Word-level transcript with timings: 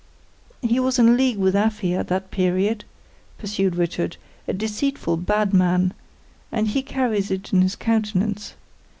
"He 0.63 0.79
was 0.79 0.97
in 0.97 1.15
league 1.15 1.37
with 1.37 1.53
Afy, 1.55 1.93
at 1.93 2.07
that 2.07 2.31
period," 2.31 2.85
pursued 3.37 3.75
Richard; 3.75 4.17
"a 4.47 4.53
deceitful, 4.53 5.17
bad 5.17 5.53
man; 5.53 5.93
and 6.51 6.67
he 6.69 6.81
carries 6.81 7.29
it 7.29 7.53
in 7.53 7.61
his 7.61 7.75
countenance. 7.75 8.55